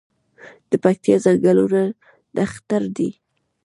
[0.69, 1.81] د پکتیا ځنګلونه
[2.35, 3.09] نښتر دي